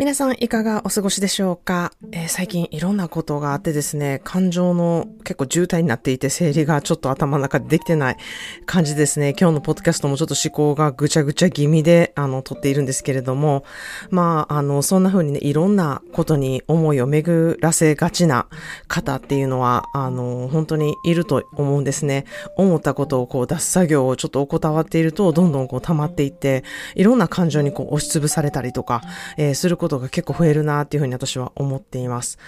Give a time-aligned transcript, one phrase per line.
[0.00, 8.16] 皆さんいかがお過ごしでしょうか、えー、最近いろんなことがあってですね、感情の結構渋滞になっていて整理がちょっと頭の中でできてない
[8.66, 9.34] 感じですね。
[9.38, 13.64] 今日のポッドキャストもちょっと思考がぐちゃぐちゃ気味で、あの、撮っているんですけれども、
[14.10, 18.48] まあ、あの、そんな風にね、いろんなことに思いを巡らせがちな
[18.88, 22.24] 方っていうのは、あの、本当にいると思うんですね。
[22.56, 26.64] 思ったことをこう出す作業をちょっと怠っていると、どんどんこう溜まっていって、
[26.96, 29.02] いろんな感情にこう押しつぶされたりとか、
[29.36, 32.38] えー、することが結構増えるなっていうふうに私は思っています。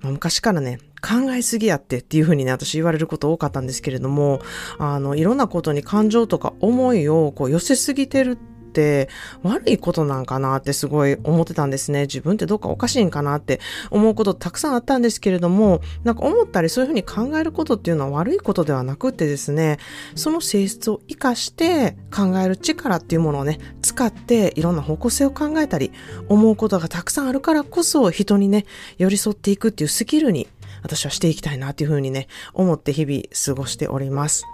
[0.00, 4.40] まあ、昔からね、考えすぎやってっていう風にね、私言われること多かったんですけれども、
[4.78, 8.38] あの、いろんなことに感情とか思いをこう寄せすぎてる
[8.70, 9.08] って
[9.42, 12.02] 悪いことなんかなってすごい思ってたんですね。
[12.02, 13.60] 自分ってどっかおかしいんかなって
[13.90, 19.78] 思うことたくさんあったんですけれども、なんか思ったりそういうふうに考えることっていうのは悪いことではなくってですね、
[20.14, 25.90] その性質を活かして考える力っていうものをね、使っていろんな方向性を考えたり、
[26.28, 28.66] 思うことがたくさんあるからこそ人にね、
[28.98, 30.48] 寄り添っていくっていうスキルに
[30.82, 34.44] 私はしていきたいなっていうふうにね、思って日々過ごしております。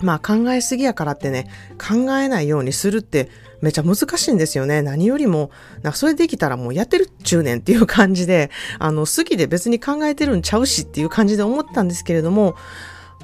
[0.00, 3.28] まあ考えすぎやからってね、考えないようにするって
[3.60, 4.82] めちゃ難しいんですよね。
[4.82, 5.50] 何よりも、
[5.82, 12.54] なんかそれできたらもうやってるっちゅうねんっていう感じで、あの、好きで別に考えてるんちゃうしっていう感じで思ったんですけれども、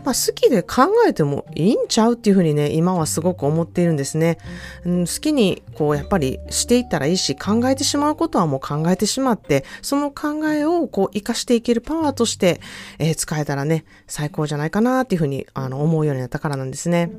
[0.05, 4.39] まあ、好きで考えてもいいんちゃうっていうふうにね、今はすごく思っているんですね。
[4.85, 12.61] うん、好きにこうやっぱりしていったらいいし、考えてしまうことはもう考えてしまって、その考えをこう活かしていけるパワーとして、
[12.99, 17.11] えー、使えたらね、最高じゃないかなっていうふうにあの思うようになったからなんですね。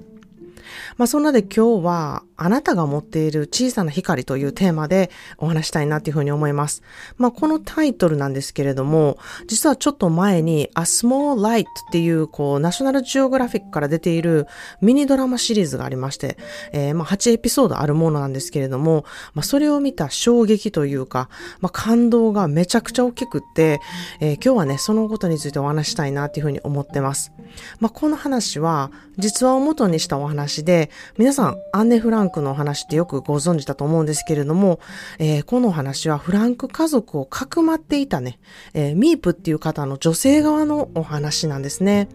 [0.97, 6.83] まあそんなで今日はあなたが持っている小さな光というテーマでお話したいなっていうふうに思います。
[7.17, 14.47] まあこのタイトルなんですけれども、実はちょっと前に A Small Light っていうこうナショナルジオグラフィックから出ている
[14.81, 16.37] ミニドラマシリーズがありまして、
[16.73, 21.29] えー、まあ8エピソードあるものなんですけれども、まあそれを見た衝撃というか、
[21.61, 23.80] まあ感動がめちゃくちゃ大きくって、
[24.19, 27.31] えー、今日はね、そのことについてお話したいなっていうふうに思ってます。
[27.80, 34.80] まあこの話は実話を元にしたお話で、皆さんアンネ・フランクのお話ってよくご存知だと思うんですけれども、
[35.20, 38.39] えー、このお話はフランク家族をかくまっていたね、
[38.73, 42.09] えー、ミープっていう方の女性側のお話なんですね。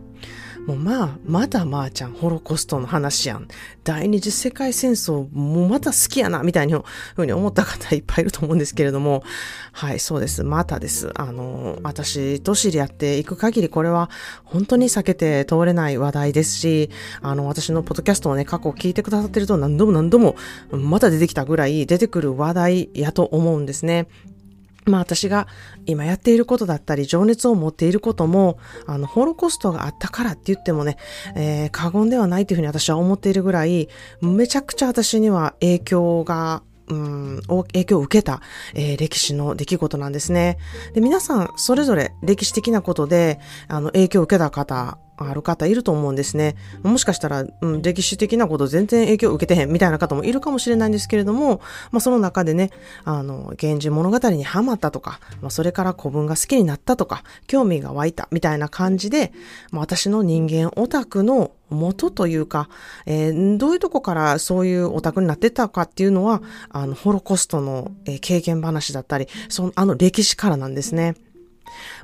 [0.67, 3.49] もうまあ、まだまあちゃん、ホロコストの話やん。
[3.83, 6.83] 第二次世界戦争、もうまた好きやな、みたいな
[7.17, 9.23] ふうに思った方いっぱいいると思うんですけれども、
[9.73, 10.45] はい、そうです。
[10.45, 11.11] またです。
[11.15, 14.11] あの、私と知り合っていく限り、これは
[14.45, 16.91] 本当に避けて通れない話題ですし、
[17.23, 20.37] あの、私のポッドキャストをね、過去聞いてくださってると何度も何度も、
[20.71, 24.09] また出てきたぐらい出てくる話題やと思うんですね。
[24.87, 25.47] まあ私が
[25.87, 30.97] 今やっていることだったり、情熱を持っていることも、あの、ホロコストがあったからって言ってもね、
[31.37, 33.89] えー、過言ではないというふうに私は思っているぐらい、
[34.21, 38.41] めちゃくちゃ私には影響がうん、影響を受けた、
[38.75, 40.59] えー、歴史の出来事なんですね。
[40.93, 46.57] で、皆さん、それぞれ歴史的なことで、あの、影響を受けた方、ある方いると思うんですね。
[46.83, 51.61] もしかしたら、うん、歴史的なこと全然影響を受けてへんみたいな方もいるかもしれないんですけれども、
[51.91, 52.71] まあ、その中でね、
[53.05, 59.33] あの、源氏物語にハマったとか、まあ、それから古文が好きになったとか、興味が湧いたみたいな感じで、
[59.71, 62.69] まあ、私の人間オタクの元というか、
[63.07, 71.15] えー、どういうとこからそういうオタクになってたかっていうのは、あの、ホロコストの、経験話だったり、その、あの歴史からなんですね。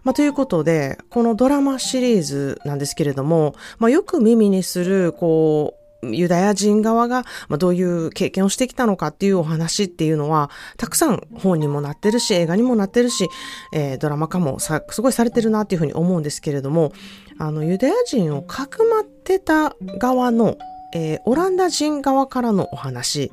[0.04, 7.24] まあ、ということで、このドラマシリーズなんですけれども、まあ、よく耳にする、こう、ユダヤ人側が
[7.58, 13.28] どういう経験をしてきたのかっていうお話っていうのは、たくさん本にもなってるし、映画にもなってるし、
[13.72, 16.92] えー、ドラマ化もさ、すごいされてるなっていうふうに思うんですけれども、
[17.38, 20.56] あの、ユダヤ人をかくまってた側の、
[20.94, 23.32] えー、オランダ人側からのお話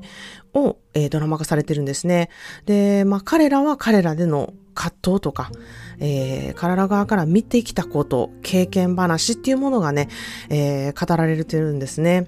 [0.53, 2.29] を、えー、ドラマ化されてるんですね。
[2.65, 5.51] で、まあ彼らは彼らでの葛藤とか、
[5.99, 10.09] えー、体側から見てきたこと、経験話っていうものがね、
[10.49, 12.27] えー、語られてるんですね。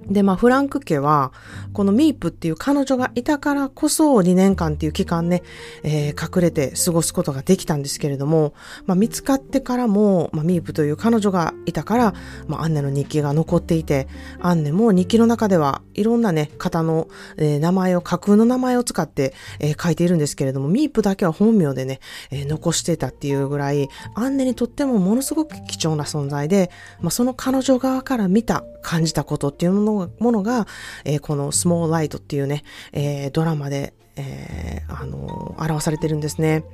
[0.00, 1.32] で、まあ、フランク家は、
[1.72, 5.42] このミープっていう彼女がいたからこそ2年間っていう期間ね、
[5.82, 8.54] えー、隠れて過ごすことができたんですけれども、
[8.86, 12.14] まあ、見つかってからも、まあ、ミープという彼女がいたから、
[12.48, 14.08] まあ、アンネの日記が残っていて、
[14.40, 22.00] アンネも日記の中ではいろんなね、方の、えー、名前を、架空の名前を使って、えー、書いているんですけれども、ミープだけは本名でね、
[22.30, 26.70] えー、残してたっていうぐらい、アンネにとってもものすごく貴重な存在で、
[27.00, 30.66] まあ、その彼女側から見た、感じたことっていうものものが、
[31.04, 36.64] えー、このスモーライトっていうね、えー、ドラマで、えー、あの表されてるんですね。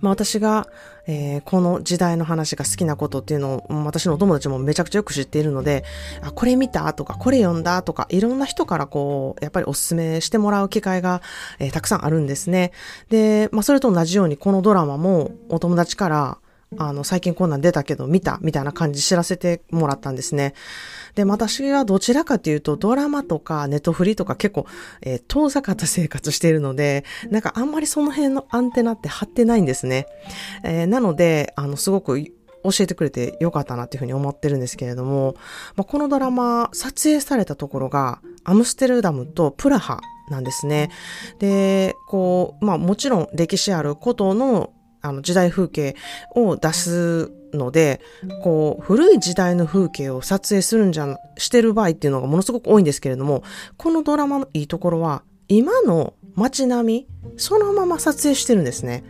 [0.00, 0.66] まあ私が、
[1.06, 5.84] えー、この時代の話が好きなことっていうのを、私のお友達もめちゃくちゃよく知っているので、
[6.22, 11.22] あ、これ見たとか、これ読んだとか、いろんな人からこう、やっぱりお勧めしてもらう機会が、
[11.58, 12.72] えー、たくさんあるんですね。
[13.08, 16.38] で、まあそれと同じようにこのドラマもお友達から、
[16.78, 20.54] あの、最近こんなん出たけど見たみたいな感じ知らせてもらったんですね。
[21.14, 24.66] で、私はどちらかというとドラマとかネットフリとか結構、
[25.00, 30.06] えー、遠ざかった生活しているので、なんかあんまりその辺のアンテナって張ってないんですね。
[30.64, 32.20] えー、なので、あの、すごく
[32.64, 35.36] 教えてくれてよかったなっていうふうに思ってるんですけれども、
[35.76, 40.90] まあ、このドラマ、撮影されたところが、アムステルダムとプラハなんですね。
[41.38, 44.72] で、こう、まあもちろん歴史あることの
[45.06, 45.96] あの時代風景
[46.34, 48.00] を出すので、
[48.42, 53.42] こう、古い時代の風景を撮影するんじゃ、してる場合っていうのがものすごく多いんですけれども、
[53.76, 59.04] このドラマのいいところは、今の街並み、そのまま撮影してるんですね。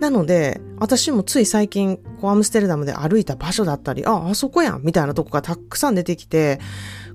[0.00, 6.60] なので、私もつい最近、こう、アムステルダムで歩いた場所だったり、あ、あそこやん、みたいなとこがたくさん出てきて、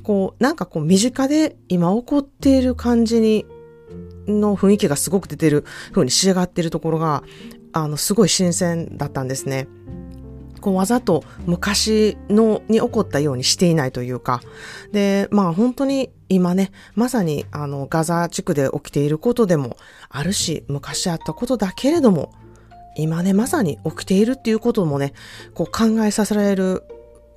[0.04, 3.46] こう、なんかこう、身近で今起こっている感じに、
[4.28, 7.24] の雰囲気がすごく出てる風に仕上がってるところが、
[7.74, 9.68] あの、すごい新鮮だったんですね。
[10.64, 14.40] こうわざと昔のに起こったようにしていないというか、
[14.94, 19.75] で、まあ本当に今ね、まさにあのガザ地区で起きていることでも
[20.10, 22.31] あるし、昔あったことだけれども、
[22.96, 25.14] 今ね、まさに起きているっていうこともね、
[25.54, 26.84] こう考えさせられる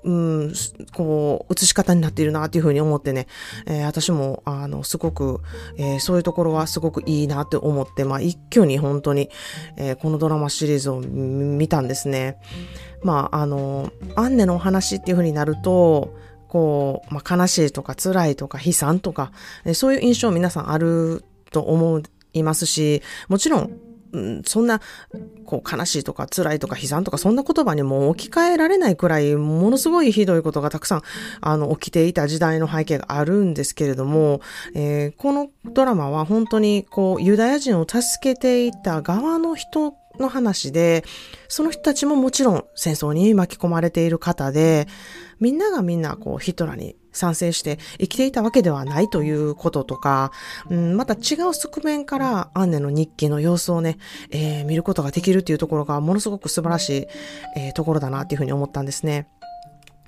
[0.07, 0.53] うん、
[0.95, 3.27] こう、映し方になっているなっていうふうに思ってね、
[3.67, 5.41] えー、私も、あの、すごく、
[5.79, 9.31] えー、そういうところはすごくいいなって思って、まあ、一挙に本当に、
[9.77, 12.39] えー、このドラマシリーズを見たんですね。
[13.03, 16.15] まあ、あの、アンネのお話っていうふうになると、
[16.47, 19.33] こう、まあ、悲しいとか辛いとか悲惨とか、
[19.65, 22.01] えそういう印象皆さんあると思
[22.33, 24.81] いますし、もちろん、うん、そんな、
[25.45, 31.03] こう、悲しいとか辛いとか悲惨とか、そんな言葉にも置き換えられないくらい、ものすごいひどいことがたくさん、
[31.41, 34.41] あの、起きていた時代の背景があるんですけれども、
[34.75, 41.05] えー、このドラマは本当に、こう、ユダヤ人を助けていた側の人の話で、
[41.49, 44.89] その人たちももちろん戦争に巻き込まれている方で、
[45.41, 50.33] みんながみんなこうヒトラーに賛成して生きていたわけではないということとか、
[50.71, 53.99] うん、また違う側面からアンネの日記の様子をね、
[54.31, 57.07] えー、見ることができるっていうところがものすごく素晴らしい、
[57.57, 59.29] えー、ところだなっていうふうに思ったんですね。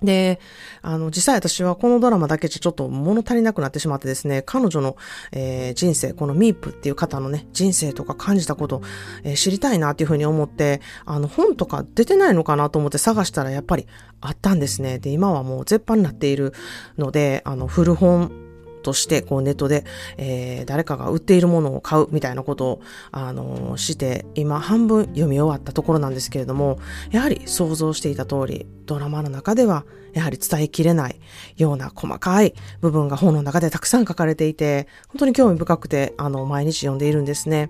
[0.02, 0.40] で、
[0.82, 4.96] あの、実際私はこのドラマだけじゃちょっと物足りなくなってしまってですね、彼女の、
[5.32, 8.82] えー、人生、このミープっていう方のね、人生とか感じたこと、
[9.24, 13.86] えー、知りたいなっていうふうに思って、あの、本とか出てないのかなと思って探したらやっぱり
[14.20, 14.98] あったんですね。
[14.98, 16.52] で、今はもう絶版になっている
[16.96, 18.47] ので、あの、古本
[18.88, 19.84] として、こうネットで、
[20.16, 22.80] えー、誰かが売っているものを買うみたいなことを、
[23.12, 26.78] あのー、して、今半分読み終わったところなんですけれども、
[27.10, 31.20] やはり想像していた通り、ドラマの中では、やはり伝えきれない
[31.58, 37.68] ような細かい部分が本の中でたくさん書かれていて、本当に興味深くて、あの、毎日読んでいるんですね。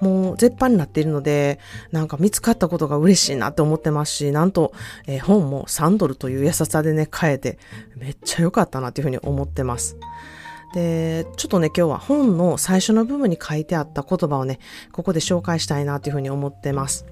[0.00, 1.58] もう絶版になっているので、
[1.90, 4.72] なんか見つかったことが嬉しいなって思ってますし、なんと、
[5.06, 7.58] えー、本も3ドルという優しさでね、買えて、
[7.96, 9.96] めっちゃ良かったなっていうふうに思ってます。
[10.74, 14.58] で、ちょっとね、今日は本の最初の部分に書いてあった言葉をね、
[14.90, 17.06] ここで紹介したいなというふうに思ってます。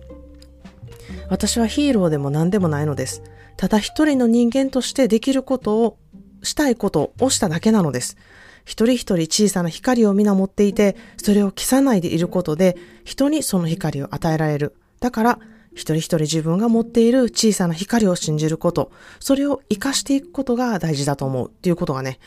[1.31, 3.23] 私はヒーローでも何でもないのです。
[3.57, 5.99] ただ一人の人間としてできることを、
[6.43, 8.17] したいことをしただけなのです。
[8.65, 14.75] 一人一人小さな光を皆持っていて、それを消さないでいることで、人にその光を与えられる。
[14.99, 15.39] だから、
[15.75, 22.19] 一人一人自分が持っている小さな光を信じること、それを活かしていくことが大事だと思うっていうことがね、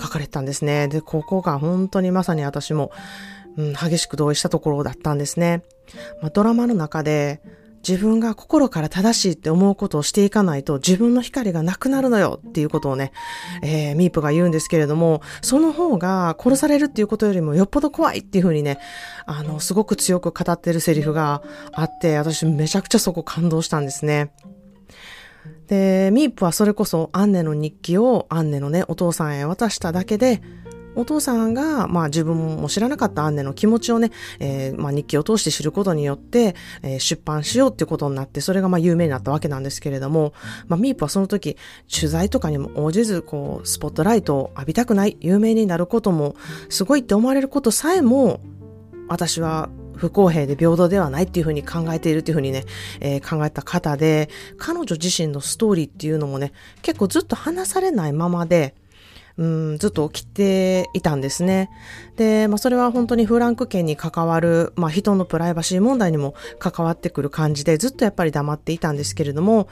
[0.00, 0.88] 書かれてたんですね。
[0.88, 2.90] で、ここが本当にまさに私も、
[3.56, 5.62] うん、激しく同意したところだったんですね。
[6.20, 7.40] まあ、ドラマの中で、
[7.86, 13.12] 自分が心から正しいって思うことをしていかないと自分の光がなくなるのよっていうことをね、
[13.62, 18.78] えー、ミープが言うんですけれども、その方が殺されるっていうことよりもよっぽど怖いっていうふうにね、
[19.26, 24.32] あの、すごく強く語ってるセリフがあって、私めちゃくちゃそこ感動したんですね。
[25.68, 30.42] で、ミープはそれこそアンネの日記をアンネのね、お父さんへ渡しただけで、
[30.96, 40.32] お父さんが、まあ自分も知らなかったアンネの気持ちをね、えー、まあ日記を通して知ることによって、えー、出版しようっていうことになって、それがまあ有名になったわけなんですけれども、
[40.68, 41.56] まあミープはその時、
[41.92, 46.36] 取材とかにも応じず、こう、スポットライトを浴びたくない、有名になることも、
[46.68, 48.40] すごいって思われることさえも、
[49.08, 52.64] 私は不公平で平等ではないっていうふうに考えているっていうふうにね、
[53.00, 58.74] えー、考えた方で、彼女自身のストーリーっていうのもね、結構ずっと話されないままで、
[59.36, 61.70] うん、ずっと起きていたんですね。
[62.16, 69.68] で、まあ、それは本当にフランク家に関わる、まあ、人のプライバシー問題にも関わってくる感じで、ずっとやっぱり黙っていたんですけれども、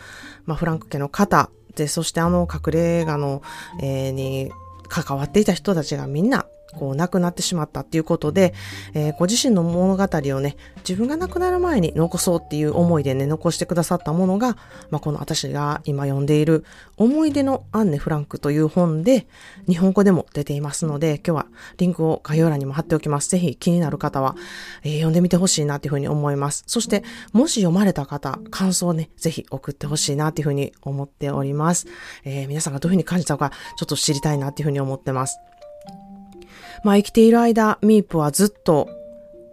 [0.46, 3.42] まあ、フランク家の方で、そしてあの隠れ家の、
[3.80, 4.50] えー、に
[4.88, 8.54] 関わっていた人たちがみんなこう亡くなってしまったっていうことで、
[8.94, 10.04] えー、ご自身の物語
[10.36, 14.56] をね、自分が亡くなる前に残そうっていう思いでね、残してくださったものが、
[14.90, 16.64] まあ、この私が今読んでいる
[16.96, 19.26] 思い出のアンネ・フランクという本で、
[19.68, 23.28] 日本語でも出ていますので、今日はリンクを概要欄にも貼っておきます。
[23.30, 24.36] ぜひ気になる方は、
[24.82, 26.64] えー、読んでみてほしいなっていうふうに思います。
[26.66, 31.86] そして、もし読まれた方、感想をね、ぜひ送ってほしいなっていうふうに思っております。
[32.24, 35.38] えー、皆さんがどういうふうに感じたのか、ちょっと知りたいなっていうふうに思ってます。
[36.84, 38.88] まあ生きている間、ミープはずっと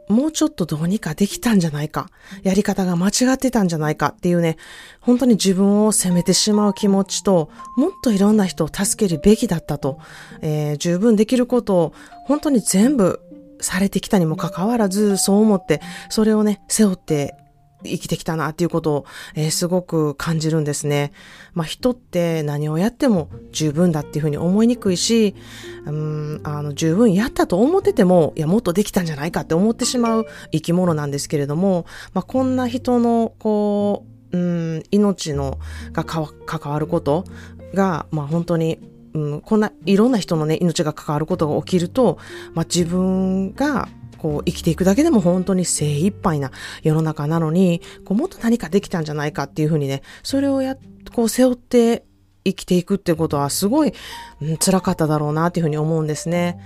[0.10, 2.10] もうちょっとどうにかできたんじゃないか、
[2.42, 4.58] やり方が間違ってたんじゃないかっていうね、
[5.00, 10.00] 本当に自分を責めてしまう気持ちと、もっといろんな人を助けるべきだったと、
[10.42, 11.94] えー、十分できることを
[12.26, 13.22] 本当に全部
[13.62, 17.36] されてきたにもかかわらず、そう思って、それをね、背負って
[17.84, 19.06] 生きてきたなっていうことを、
[19.36, 21.12] えー、すごく感じるんですね。
[21.54, 25.36] まあ人って何をやっても十分だっていうふうに思いにくいし、
[25.86, 34.40] うん、あの十分やったと思ってても、いやもっとできたんじゃないかって思ってしまう生き物なんですけれども、まあこんな人のこう、う
[34.78, 35.58] ん、命の
[35.92, 36.28] が関
[36.72, 37.24] わること
[37.74, 38.80] が、まあ本当に
[39.14, 42.20] うん、こんないろんな人のね、命が関わることが起きると、
[42.54, 43.90] まあ自分が
[44.20, 46.52] こう生きていくだけでも本当に精一杯な
[46.84, 50.78] 世の中なのに、こうもっと何かできたんじゃないかっていうふうにね、それをや、
[51.14, 52.06] こう背負って
[52.46, 53.94] 生きていくってことはすごい、
[54.42, 56.60] うん、辛かっただろうなっていうふうに思うんですね。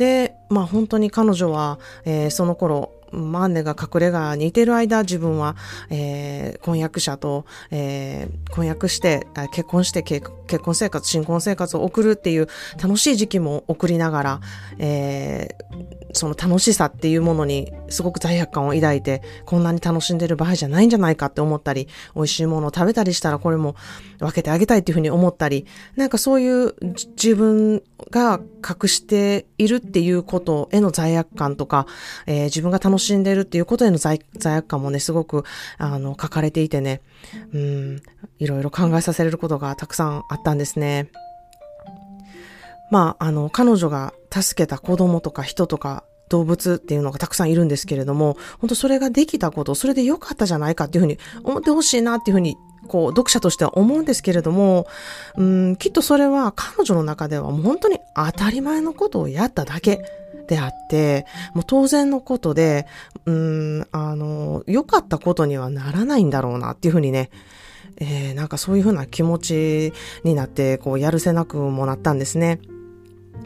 [0.00, 5.56] で、まあ本当に彼女は、えー、その頃、マンネが隠れ家にいてる間、自分は、
[5.90, 10.30] えー、婚約者と、えー、婚約して、結婚して結
[10.62, 12.48] 婚生活、新婚生活を送るっていう
[12.82, 14.40] 楽しい時期も送りながら、
[14.78, 23.74] えー、その楽しさっていうものにすごく罪悪感を抱いて、こんなに楽しんでる場合じゃないんじゃないかって思ったり、美味しいものを食べたりしたらこれも
[24.18, 25.66] 分けてあげたいっていうふうに思ったり、
[25.96, 26.74] なんかそういう
[27.16, 31.86] 自分が隠しているっていうことへの罪悪感とか、
[32.26, 35.44] えー、自分が楽しんでるっていうことへの罪悪感もね、すごく、
[35.78, 37.02] あの、書かれていてね、
[37.52, 38.02] うん、
[38.38, 41.10] いろいろ考えさせれることがたくさんあったんですね。
[42.90, 52.56] まあ、あの、彼女が助けた子供とか人とか動物っていうのがたくさんいるんですけれども、本当それができたこと、それで良かったじゃないかっていうふうに思ってほしいなっていうふうに、
[52.88, 54.86] こう、読者としては思うんですけれども、
[55.36, 60.02] うん、きっとそれは彼女の中では本当に当たり前のことをやっただけ
[60.48, 62.86] であって、もう当然のことで、
[63.26, 67.30] うん、あの、良かったことにはならないんだろうなっていうふうにね、
[67.98, 69.92] えー、なんかそういうふうな気持ち
[70.24, 72.60] になって、こう、やるせなくもなったんですね。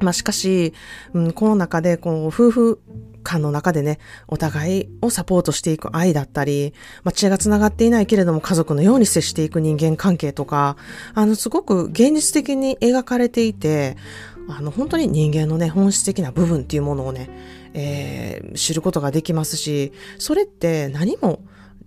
[0.00, 0.72] まあ、しかし、
[1.12, 2.80] うん、この中で、こう、夫婦
[3.24, 10.76] 間の中でね、お互いをサポートしていく愛だったり、まあ、血が繋がっていないけれども家族のように接していく人間関係とか、
[11.14, 13.96] あの、すごく現実的に描かれていて、
[14.48, 17.30] あの、本当に人間のね、本質的な部分っていうものをね、
[17.72, 21.40] えー、知ることができますし、それって何も、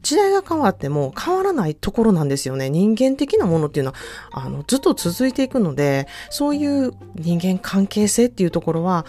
[0.03, 2.69] 時代が変わっても変わらないところなんですよね。
[2.69, 3.97] 人間的なものっていうのは、
[4.31, 9.05] あの、ずっと続いていくので、そういう人間関係性っていうところは、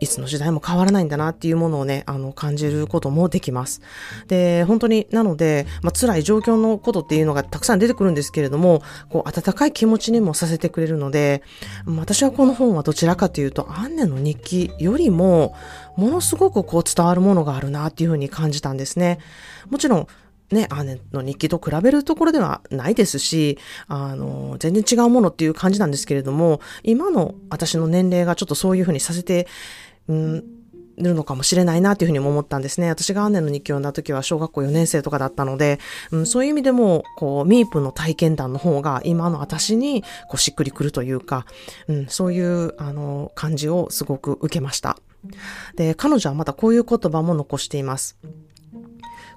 [0.00, 3.80] いつの時代も変わらないんだなっていうものをね、あの、感じることもできます。
[4.28, 11.42] で、本当に、なので、まあ、辛い状況のことっていうのがたくさん出てくるんですけれども、こう、温かい気持ちにもさせてくれるので、
[11.86, 15.54] 私はこの本はどちらかというと、アンネの日記よりも、
[15.96, 19.18] ものすごくこう伝わるものがあるなっていうふうに感じたんですね。
[19.68, 20.06] もちろん、
[20.50, 29.46] ね、姉の日記と比べるところではないですし、あの、全然違うものっていう感じなんですけれども、今の私の年齢がちょっとそういうふうにさせて、
[30.08, 30.44] うん、
[31.02, 32.88] るのかもしれないなというふうにも思ったんですね。
[32.88, 35.78] 私が姉の日記を読んだ時は小学校4年生とかだったので、
[36.10, 41.46] うん、そういう意味でも、こう、ミープの体験談の方が今の私にこうしっくりくるというか、
[41.86, 44.98] うん、そういう、あの、感じをすごく受けました。
[45.76, 48.16] で、彼女はまたこういう言葉も残しています。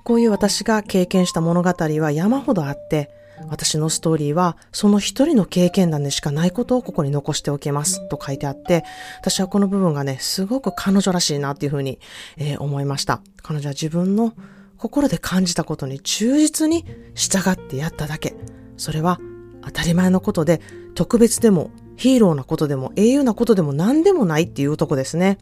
[0.04, 3.12] こういう私が経験した物語は山ほどあって、
[3.50, 8.84] 私のストーリーはその一人の経験談でしかないことをここに残しておきますと書いてあって、
[9.20, 12.00] 私はこの部分がね、すごく彼女らしいなっていうふうに、
[12.38, 13.22] えー、思いました。
[13.42, 14.34] 彼女は自分の
[14.78, 18.36] 心で感じたことに忠実に従ってやっただけ。
[18.78, 19.20] それは
[19.64, 20.62] 当たり前のことで、
[20.96, 25.38] 特別でもヒーローなことでも英雄なことでも何でもないっていう男ですね。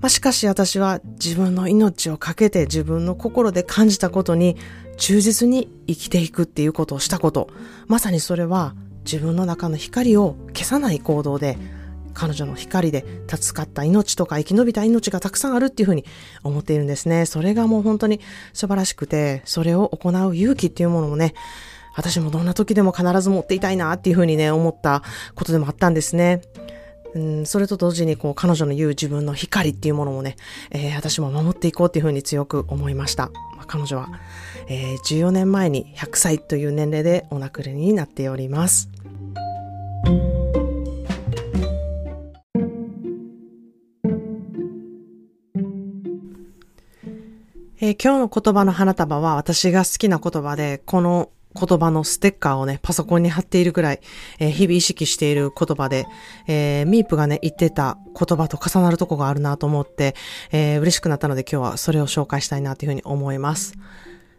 [0.00, 4.56] まあ、しかし私は自分の命をかけて自分の心で感じたことに
[4.96, 7.50] 忠実に生きていくっていうことをしたこと。
[7.86, 11.58] まさにそれは自分の中の光を消さない行動で
[12.14, 16.04] 彼女の光で助かった命とか生き延びた命がたくさんあるっていうふうに
[16.42, 17.26] 思っているんですね。
[17.26, 18.20] それがもう本当に
[18.52, 21.34] 素晴らしくて、それを行う勇気っていうものもね、
[21.96, 25.02] 私もどんな時でも必ず持っていたいなっていうふうにね、思った
[25.34, 26.42] ことでもあったんですね。
[27.14, 30.36] うん、それと同時にこう彼女の言う自分の光っていうものもね、
[30.70, 33.30] えー、私も守っていこうっていうふうに強く思いました。
[33.56, 34.08] まあ、彼女は、
[34.68, 38.90] えー、14年前に100歳という年齢でお亡くなりになっております。
[47.82, 54.00] えー、今日の言葉の花束は私が好きな言葉で、この言葉のステッカーをね、パソコンに貼っているぐらい、
[54.38, 56.06] えー、日々意識している言葉で、
[56.46, 60.14] えー、ミープがね、言ってた言葉と重なるとこがあるなと思って、
[60.52, 63.74] えー、嬉しくなったので今日はそれを紹介したいなというふうに思います。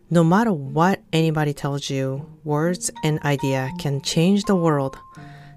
[0.10, 4.98] No matter what anybody tells you, words and idea can change the world.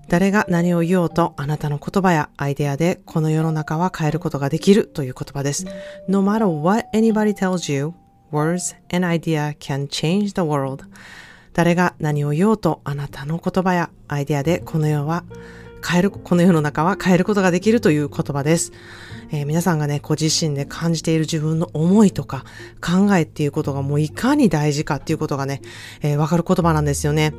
[0.09, 5.67] 誰が何を言おうとあなたの言葉やアイデアでこの世の中は変えることができるという言葉です。
[6.09, 7.95] No matter what anybody tells you,
[8.31, 10.85] words and idea can change the world.
[11.55, 15.25] 誰が何を言おうとあなたの言葉やアイデアでこの世は
[15.87, 18.73] 変える、この世の中は変えることができるという言葉です。
[19.31, 22.45] えー、皆さんがね、ご自身で感じている自分の思いとか
[22.81, 25.61] 考えっていうことがもういかに大事かっていうことがね、
[26.03, 27.35] えー、わかる言葉なんですよね。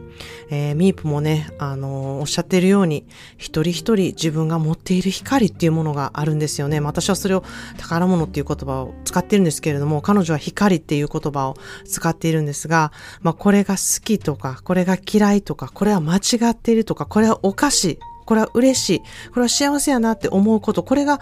[0.49, 3.05] えー、ミープもね、あのおっしゃっているように、
[3.37, 6.79] 一人一人自分が持っている光っていうものがあるんですよね。
[6.81, 7.43] ま私はそれを
[7.77, 18.99] 宝物っていう言葉を使ってるんですけれども、彼女は光っていう言葉を使っているんですが、まあこれが好きとか、これが嫌いとか、これは間違っているとか、これはおかしいこれは嬉しい。
[19.29, 20.83] これは幸せやなって思うこと。
[20.83, 21.21] これが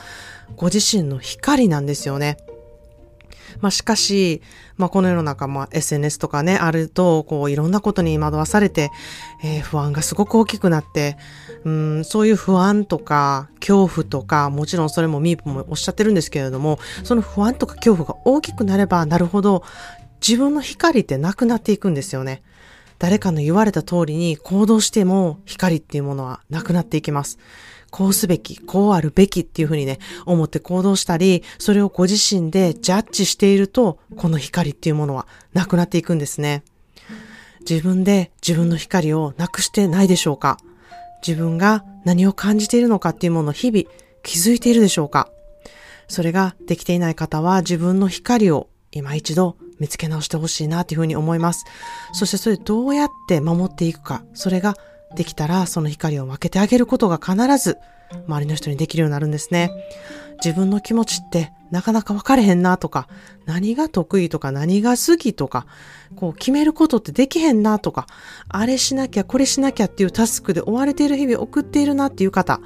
[0.55, 2.38] ご自身の光なんですよね。
[3.62, 4.41] まあしかし、
[4.77, 8.91] まあこの世の中、まあ SNS とかね、あると、こういろんなことに惑わされて、
[9.43, 11.17] えー、不安がすごく大きくなって、
[11.63, 19.63] うん、そういう不安とか恐怖とか、もちろんそれもミープもおっしゃってるんですけれども、その不安とか恐怖が大きくなればなるほど、
[20.25, 22.41] 自分の光ってなくなっていくんですよね。
[23.00, 27.38] 誰かの言われた通りに行動しても光っていうものはなくなっていきます。
[27.91, 36.63] こうすべき、こうあるべきっていうふうにね、思って行動したり、それをご自身でジャッジしていると、この光っていうものはなくなっていくんですね。
[37.69, 40.58] 自分で自分の光をなくしてないでしょうか
[41.25, 43.86] 自分が何を感じているのかっていうものを日々
[44.21, 45.29] 気づいているでしょうか
[46.08, 51.65] それができていない方は自分の光を今一度見つけ直してほしいなというふうに思います。
[52.13, 54.75] そしてそれどうやって守っていくか、それが
[55.15, 57.77] できたらその光を分けてあげることが必ず
[58.27, 59.71] 周りの人にできるようになるんですね。
[60.43, 63.08] 自分の気持ちってなかなか分かれへんなとか、
[63.45, 65.65] 何が得意とか何が好きとか、
[66.15, 68.08] こう決めることってできへんなとか、
[68.49, 72.60] あれしなきゃこれしなきゃっていうタスクで追われている日々を送っているなっていう方、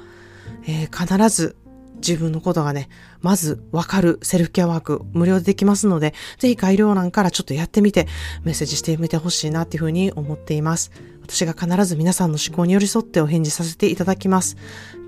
[0.66, 1.56] えー、必ず
[1.98, 2.88] 自分のことがね、
[3.20, 8.06] まずわかるセルフケアワーク無料でできますので、ぜひ概要欄からちょっとやってみて
[8.42, 10.90] メッセージしてみてほしいなっていうふうに思っています。
[11.22, 14.56] 私が必ず皆さんの思考に寄り添ってお返事させていただきます。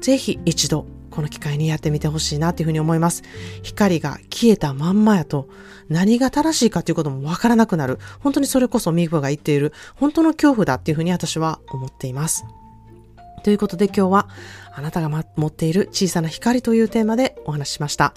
[0.01, 3.23] ぜひ一度この機会にやってみてほしいなっていうふうに思います。
[3.63, 5.49] 光が消えたまんまやと
[5.89, 7.99] 何が正しいかということもわからなくなる。
[8.21, 12.45] 本当にそれこそミーフが言っている本当の恐怖だっていうふうに私は思っています。
[13.43, 14.29] ということで今日は
[14.73, 18.15] あなたが、持っている小さな光というテーマでお話ししました。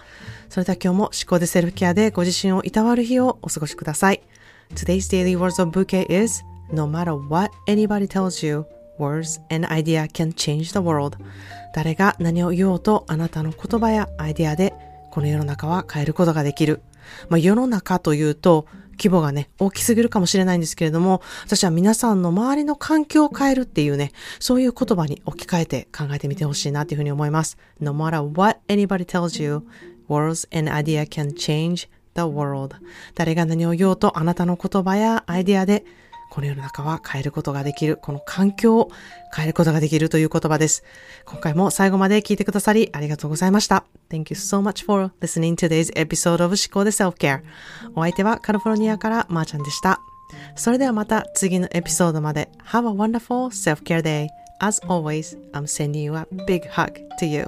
[0.50, 4.22] それでは今日も思考でセルフケアでご自身をいたわる日をお過ごしください。
[4.76, 8.66] Today's daily words of bouquet is No matter what anybody tells you,
[8.98, 11.18] words and idea can change the world.
[11.76, 14.74] 誰が何を言おうとあなたの言葉やアイディアで
[15.12, 16.82] この世の中は変えることができる。
[17.30, 18.66] まあ、世の中というと
[18.98, 27.58] 規模がね、大きすぎるかもしれないんですけれども、私は皆さんの周りの環境を変えるっていうね、そういう言葉に置き換えて考えてみてほしいなっていうふうに思います。
[27.80, 29.64] No matter what anybody tells you,
[30.08, 32.76] words and idea can change the world.
[33.16, 35.86] 誰が何を言おうとあなたの言葉やアイデアで
[36.34, 38.89] この世の中は変えることができる、この環境を
[39.36, 40.84] 変えることができるという言葉です。
[41.26, 43.86] 今回も最後まで聞いてくださりありがとうございました。
[44.10, 47.43] Thank you so much for listening to today's episode of 思考で Self-Care。
[47.93, 50.00] お相手はカリフォルニアからまーちゃんでした。
[50.56, 54.28] それではまた次のエピソードまで Have a wonderful self-care day.
[54.60, 57.46] As always, I'm sending you a big hug to you.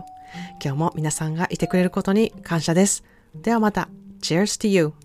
[0.63, 3.03] 今日も皆さんがいてくれることに感謝です。
[3.33, 3.89] ではまた。
[4.21, 5.04] Cheers to you!